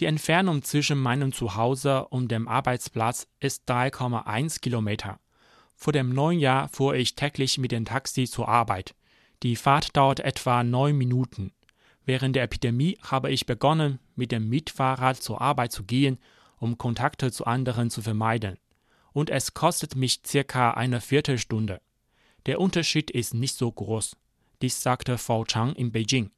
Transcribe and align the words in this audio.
Die 0.00 0.06
Entfernung 0.06 0.62
zwischen 0.62 0.98
meinem 0.98 1.32
Zuhause 1.32 2.06
und 2.06 2.30
dem 2.30 2.46
Arbeitsplatz 2.46 3.26
ist 3.40 3.68
3,1 3.68 4.60
Kilometer. 4.60 5.18
Vor 5.74 5.92
dem 5.92 6.10
neuen 6.10 6.38
Jahr 6.38 6.68
fuhr 6.68 6.94
ich 6.94 7.16
täglich 7.16 7.58
mit 7.58 7.72
dem 7.72 7.84
Taxi 7.84 8.26
zur 8.26 8.48
Arbeit. 8.48 8.94
Die 9.42 9.56
Fahrt 9.56 9.96
dauert 9.96 10.20
etwa 10.20 10.62
neun 10.62 10.96
Minuten. 10.96 11.52
Während 12.04 12.36
der 12.36 12.44
Epidemie 12.44 12.96
habe 13.02 13.30
ich 13.30 13.46
begonnen, 13.46 13.98
mit 14.14 14.30
dem 14.30 14.48
Mietfahrrad 14.48 15.16
zur 15.16 15.40
Arbeit 15.40 15.72
zu 15.72 15.82
gehen, 15.84 16.18
um 16.58 16.78
Kontakte 16.78 17.32
zu 17.32 17.44
anderen 17.44 17.90
zu 17.90 18.00
vermeiden. 18.00 18.56
Und 19.12 19.30
es 19.30 19.54
kostet 19.54 19.96
mich 19.96 20.20
circa 20.24 20.72
eine 20.72 21.00
Viertelstunde. 21.00 21.80
Der 22.46 22.60
Unterschied 22.60 23.10
ist 23.10 23.34
nicht 23.34 23.56
so 23.56 23.70
groß. 23.70 24.16
Dies 24.62 24.80
sagte 24.80 25.18
Frau 25.18 25.44
Chang 25.44 25.74
in 25.74 25.90
Beijing. 25.90 26.30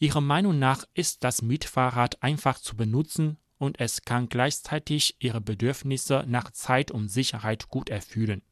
Ihrer 0.00 0.20
Meinung 0.20 0.58
nach 0.58 0.84
ist 0.94 1.24
das 1.24 1.42
Mietfahrrad 1.42 2.22
einfach 2.22 2.60
zu 2.60 2.76
benutzen 2.76 3.36
und 3.58 3.80
es 3.80 4.02
kann 4.02 4.28
gleichzeitig 4.28 5.16
ihre 5.18 5.40
Bedürfnisse 5.40 6.24
nach 6.28 6.52
Zeit 6.52 6.92
und 6.92 7.08
Sicherheit 7.08 7.68
gut 7.68 7.90
erfüllen. 7.90 8.42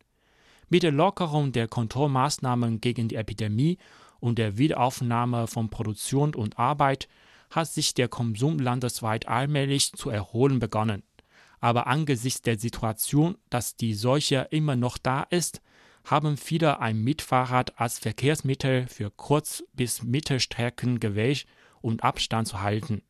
Mit 0.68 0.82
der 0.82 0.90
Lockerung 0.90 1.52
der 1.52 1.68
Kontrollmaßnahmen 1.68 2.80
gegen 2.80 3.06
die 3.06 3.14
Epidemie 3.14 3.78
und 4.18 4.38
der 4.38 4.59
Wiederaufnahme 4.59 5.46
von 5.46 5.70
Produktion 5.70 6.34
und 6.34 6.59
Arbeit 6.59 7.06
hat 7.51 7.68
sich 7.68 7.95
der 7.95 8.09
Konsum 8.09 8.59
landesweit 8.59 9.28
allmählich 9.28 9.92
zu 9.92 10.10
erholen 10.10 10.59
begonnen. 10.59 11.04
Aber 11.60 11.87
angesichts 11.87 12.42
der 12.42 12.59
Situation, 12.59 13.38
dass 13.51 13.76
die 13.76 13.95
Seuche 13.95 14.48
immer 14.51 14.74
noch 14.74 14.98
da 14.98 15.23
ist, 15.30 15.62
haben 16.06 16.37
viele 16.37 16.80
ein 16.80 17.02
Mietfahrrad 17.02 17.78
als 17.78 17.98
Verkehrsmittel 17.98 18.87
für 18.87 19.10
Kurz- 19.10 19.65
bis 19.74 20.02
Mittelstrecken 20.02 21.01
gewählt, 21.01 21.46
um 21.80 22.01
Abstand 22.01 22.48
zu 22.48 22.62
halten. 22.62 23.02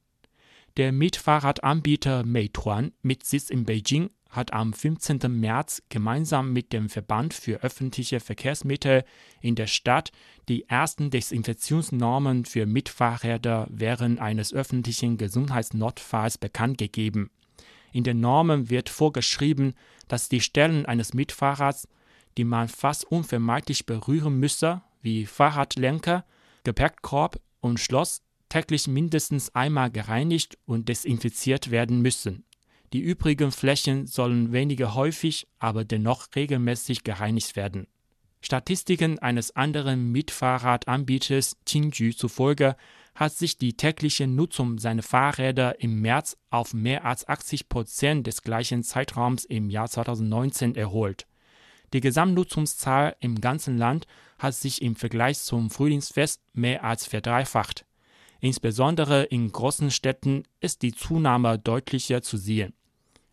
Der 0.79 0.93
Mietfahrradanbieter 0.93 2.25
Meituan 2.25 2.93
mit 3.03 3.25
Sitz 3.25 3.51
in 3.51 3.65
Beijing 3.65 4.11
hat 4.31 4.53
am 4.53 4.73
15. 4.73 5.21
März 5.29 5.83
gemeinsam 5.89 6.53
mit 6.53 6.73
dem 6.73 6.89
Verband 6.89 7.33
für 7.33 7.63
öffentliche 7.63 8.21
Verkehrsmittel 8.21 9.05
in 9.41 9.55
der 9.55 9.67
Stadt 9.67 10.11
die 10.49 10.69
ersten 10.69 11.11
Desinfektionsnormen 11.11 12.45
für 12.45 12.67
Mitfahrräder 12.67 13.67
während 13.71 14.21
eines 14.21 14.53
öffentlichen 14.53 15.17
Gesundheitsnotfalls 15.17 16.39
bekannt 16.39 16.79
gegeben. 16.79 17.31
In 17.93 18.05
den 18.05 18.21
Normen 18.21 18.69
wird 18.69 18.89
vorgeschrieben, 18.89 19.75
dass 20.09 20.29
die 20.29 20.41
Stellen 20.41 20.85
eines 20.85 21.15
Mitfahrrads 21.15 21.89
die 22.37 22.45
man 22.45 22.69
fast 22.69 23.05
unvermeidlich 23.05 23.87
berühren 23.87 24.39
müsse, 24.39 24.83
wie 25.03 25.27
Fahrradlenker, 25.27 26.25
Gepäckkorb 26.65 27.41
und 27.61 27.81
Schloss, 27.81 28.23
täglich 28.49 28.87
mindestens 28.87 29.55
einmal 29.55 29.91
gereinigt 29.91 30.59
und 30.67 30.89
desinfiziert 30.89 31.71
werden 31.71 32.01
müssen. 32.01 32.45
Die 32.93 33.01
übrigen 33.01 33.51
Flächen 33.51 34.07
sollen 34.07 34.53
weniger 34.53 34.95
häufig, 34.95 35.49
aber 35.59 35.85
dennoch 35.85 36.29
regelmäßig 36.35 37.05
gereinigt 37.05 37.57
werden. 37.57 37.89
Statistiken 38.41 39.19
eines 39.19 39.57
anderen 39.57 40.13
Mietfahrradanbieters 40.13 41.57
Qingju 41.67 42.13
zufolge 42.13 42.77
hat 43.15 43.33
sich 43.33 43.59
die 43.59 43.77
tägliche 43.77 44.27
Nutzung 44.27 44.79
seiner 44.79 45.03
Fahrräder 45.03 45.81
im 45.81 46.01
März 46.01 46.37
auf 46.51 46.75
mehr 46.75 47.05
als 47.05 47.27
80 47.27 47.69
Prozent 47.69 48.27
des 48.27 48.43
gleichen 48.43 48.83
Zeitraums 48.85 49.45
im 49.45 49.71
Jahr 49.71 49.89
2019 49.89 50.77
erholt. 50.77 51.27
Die 51.97 52.03
Gesamtnutzungszahl 52.03 53.17
im 53.21 53.41
ganzen 53.41 53.79
Land 53.79 54.07
hat 54.39 54.55
sich 54.55 54.83
im 54.83 54.97
Vergleich 54.97 55.39
zum 55.39 55.71
Frühlingsfest 55.71 56.43
mehr 56.53 56.85
als 56.85 57.07
verdreifacht. 57.07 57.87
Insbesondere 58.39 59.23
in 59.23 59.51
großen 59.51 59.91
Städten 59.91 60.43
ist 60.61 60.83
die 60.83 60.93
Zunahme 60.93 61.59
deutlicher 61.59 62.21
zu 62.21 62.37
sehen. 62.37 62.75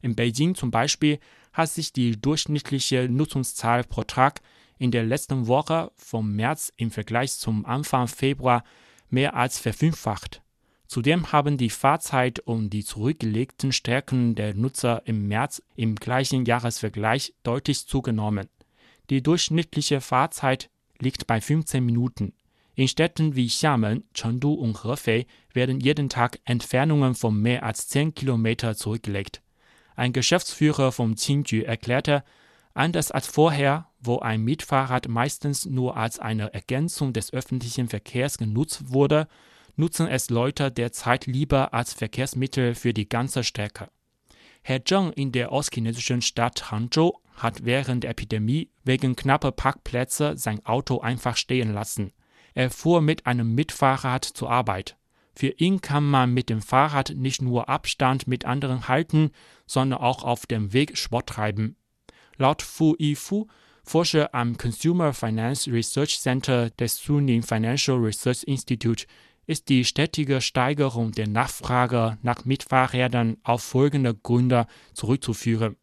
In 0.01 0.15
Beijing 0.15 0.55
zum 0.55 0.71
Beispiel 0.71 1.19
hat 1.51 1.71
sich 1.71 1.91
die 1.91 2.11
durchschnittliche 2.21 3.09
Nutzungszahl 3.09 3.83
pro 3.83 4.03
Tag 4.03 4.39
in 4.79 4.91
der 4.91 5.03
letzten 5.03 5.47
Woche 5.47 5.91
vom 5.97 6.33
März 6.33 6.71
im 6.77 6.89
Vergleich 6.89 7.33
zum 7.33 7.65
Anfang 7.65 8.07
Februar 8.07 8.63
mehr 9.09 9.35
als 9.35 9.59
verfünffacht. 9.59 10.41
Zudem 10.93 11.31
haben 11.31 11.57
die 11.57 11.71
Fahrzeit 11.71 12.39
und 12.39 12.69
die 12.69 12.85
zurückgelegten 12.85 13.71
Strecken 13.71 14.35
der 14.35 14.53
Nutzer 14.53 15.01
im 15.05 15.27
März 15.27 15.63
im 15.75 15.95
gleichen 15.95 16.45
Jahresvergleich 16.45 17.33
deutlich 17.41 17.87
zugenommen. 17.87 18.47
Die 19.09 19.21
durchschnittliche 19.21 20.01
Fahrzeit 20.01 20.69
liegt 20.99 21.27
bei 21.27 21.41
15 21.41 21.83
Minuten. 21.83 22.33
In 22.75 22.87
Städten 22.87 23.35
wie 23.35 23.47
Xiamen, 23.47 24.03
Chengdu 24.13 24.53
und 24.53 24.83
Hefei 24.83 25.27
werden 25.53 25.79
jeden 25.79 26.09
Tag 26.09 26.39
Entfernungen 26.45 27.13
von 27.13 27.39
mehr 27.39 27.63
als 27.63 27.87
10 27.89 28.15
Kilometer 28.15 28.75
zurückgelegt. 28.75 29.41
Ein 29.95 30.13
Geschäftsführer 30.13 30.91
vom 30.91 31.15
Qingju 31.15 31.63
erklärte, 31.63 32.23
anders 32.73 33.11
als 33.11 33.27
vorher, 33.27 33.89
wo 33.99 34.19
ein 34.19 34.41
Mietfahrrad 34.41 35.07
meistens 35.07 35.65
nur 35.65 35.97
als 35.97 36.17
eine 36.17 36.53
Ergänzung 36.53 37.13
des 37.13 37.31
öffentlichen 37.31 37.89
Verkehrs 37.89 38.39
genutzt 38.39 38.91
wurde, 38.91 39.27
nutzen 39.75 40.07
es 40.07 40.29
Leute 40.29 40.71
derzeit 40.71 41.27
lieber 41.27 41.73
als 41.73 41.93
Verkehrsmittel 41.93 42.73
für 42.73 42.93
die 42.93 43.07
ganze 43.07 43.43
Strecke. 43.43 43.89
Herr 44.63 44.83
Zheng 44.83 45.11
in 45.11 45.31
der 45.31 45.51
ostchinesischen 45.51 46.21
Stadt 46.21 46.71
Hangzhou 46.71 47.19
hat 47.35 47.65
während 47.65 48.03
der 48.03 48.11
Epidemie 48.11 48.69
wegen 48.83 49.15
knapper 49.15 49.51
Parkplätze 49.51 50.37
sein 50.37 50.65
Auto 50.65 50.99
einfach 50.99 51.37
stehen 51.37 51.73
lassen. 51.73 52.11
Er 52.53 52.69
fuhr 52.69 53.01
mit 53.01 53.25
einem 53.25 53.55
Mitfahrrad 53.55 54.25
zur 54.25 54.51
Arbeit. 54.51 54.97
Für 55.35 55.49
ihn 55.57 55.81
kann 55.81 56.03
man 56.03 56.33
mit 56.33 56.49
dem 56.49 56.61
Fahrrad 56.61 57.13
nicht 57.15 57.41
nur 57.41 57.67
Abstand 57.67 58.27
mit 58.27 58.45
anderen 58.45 58.87
halten, 58.87 59.31
sondern 59.65 59.99
auch 59.99 60.23
auf 60.23 60.45
dem 60.45 60.73
Weg 60.73 60.97
Sport 60.97 61.27
treiben. 61.27 61.75
Laut 62.37 62.61
Fu 62.61 62.95
Yifu, 62.99 63.47
Forscher 63.83 64.33
am 64.33 64.57
Consumer 64.57 65.13
Finance 65.13 65.71
Research 65.71 66.19
Center 66.19 66.69
des 66.69 66.97
Suning 66.97 67.41
Financial 67.41 67.97
Research 67.97 68.43
Institute, 68.43 69.05
ist 69.45 69.69
die 69.69 69.83
stetige 69.83 70.39
Steigerung 70.39 71.11
der 71.11 71.27
Nachfrage 71.27 72.17
nach 72.21 72.45
Mitfahrrädern 72.45 73.37
auf 73.43 73.61
folgende 73.61 74.13
Gründe 74.13 74.67
zurückzuführen. 74.93 75.75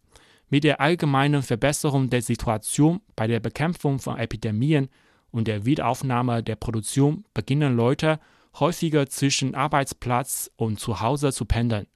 Mit 0.51 0.65
der 0.65 0.81
allgemeinen 0.81 1.43
Verbesserung 1.43 2.11
der 2.11 2.23
Situation 2.23 3.01
bei 3.15 3.29
der 3.29 3.39
Bekämpfung 3.39 4.01
von 4.01 4.19
Epidemien 4.19 4.89
und 5.31 5.47
der 5.47 5.65
Wiederaufnahme 5.65 6.43
der 6.43 6.57
Produktion 6.57 7.25
beginnen 7.35 7.77
Leute 7.77 8.19
häufiger 8.59 9.07
zwischen 9.09 9.55
Arbeitsplatz 9.55 10.51
und 10.57 10.81
Zuhause 10.81 11.33
zu 11.33 11.45
pendeln. 11.45 11.87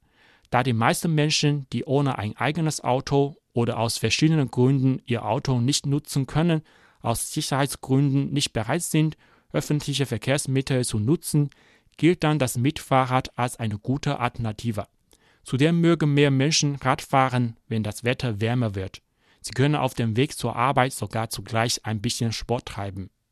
Da 0.50 0.62
die 0.62 0.72
meisten 0.72 1.12
Menschen, 1.12 1.66
die 1.72 1.84
ohne 1.84 2.16
ein 2.16 2.36
eigenes 2.36 2.82
Auto 2.82 3.36
oder 3.52 3.78
aus 3.78 3.98
verschiedenen 3.98 4.50
Gründen 4.52 5.02
ihr 5.04 5.24
Auto 5.24 5.60
nicht 5.60 5.84
nutzen 5.84 6.28
können, 6.28 6.62
aus 7.00 7.32
Sicherheitsgründen 7.32 8.32
nicht 8.32 8.52
bereit 8.52 8.82
sind 8.82 9.16
öffentliche 9.54 10.04
Verkehrsmittel 10.04 10.84
zu 10.84 10.98
nutzen, 10.98 11.50
gilt 11.96 12.24
dann 12.24 12.38
das 12.38 12.58
Mitfahrrad 12.58 13.38
als 13.38 13.58
eine 13.58 13.78
gute 13.78 14.18
Alternative. 14.18 14.86
Zudem 15.44 15.80
mögen 15.80 16.14
mehr 16.14 16.30
Menschen 16.30 16.76
Rad 16.76 17.02
fahren, 17.02 17.56
wenn 17.68 17.82
das 17.82 18.04
Wetter 18.04 18.40
wärmer 18.40 18.74
wird. 18.74 19.02
Sie 19.40 19.52
können 19.52 19.74
auf 19.74 19.94
dem 19.94 20.16
Weg 20.16 20.36
zur 20.36 20.56
Arbeit 20.56 20.94
sogar 20.94 21.28
zugleich 21.28 21.84
ein 21.84 22.00
bisschen 22.00 22.32
Sport 22.32 22.66
treiben. 22.66 23.10